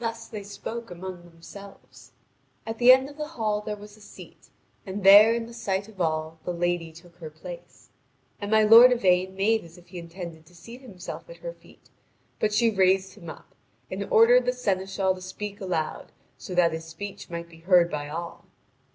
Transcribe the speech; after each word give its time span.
Thus 0.00 0.28
they 0.28 0.42
spoke 0.42 0.90
among 0.90 1.22
themselves. 1.24 2.12
At 2.66 2.76
the 2.76 2.92
end 2.92 3.08
of 3.08 3.16
the 3.16 3.28
hall 3.40 3.62
there 3.62 3.74
was 3.74 3.96
a 3.96 4.02
seat, 4.02 4.50
and 4.84 5.02
there 5.02 5.32
in 5.32 5.46
the 5.46 5.54
sight 5.54 5.88
of 5.88 5.98
all 5.98 6.38
the 6.44 6.52
lady 6.52 6.92
took 6.92 7.16
her 7.16 7.30
place. 7.30 7.88
And 8.38 8.50
my 8.50 8.64
lord 8.64 8.92
Yvain 8.92 9.34
made 9.34 9.64
as 9.64 9.78
if 9.78 9.88
he 9.88 9.98
intended 9.98 10.44
to 10.44 10.54
seat 10.54 10.82
himself 10.82 11.30
at 11.30 11.38
her 11.38 11.54
feet; 11.54 11.88
but 12.38 12.52
she 12.52 12.70
raised 12.70 13.14
him 13.14 13.30
up, 13.30 13.54
and 13.90 14.06
ordered 14.10 14.44
the 14.44 14.52
seneschal 14.52 15.14
to 15.14 15.22
speak 15.22 15.58
aloud, 15.58 16.12
so 16.36 16.54
that 16.54 16.74
his 16.74 16.84
speech 16.84 17.30
might 17.30 17.48
be 17.48 17.60
heard 17.60 17.90
by 17.90 18.10
all. 18.10 18.44